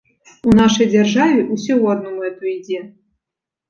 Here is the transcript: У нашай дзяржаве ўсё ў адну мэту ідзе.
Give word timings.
У 0.51 0.55
нашай 0.59 0.89
дзяржаве 0.93 1.37
ўсё 1.53 1.73
ў 1.81 1.85
адну 1.95 2.09
мэту 2.19 2.43
ідзе. 2.57 2.79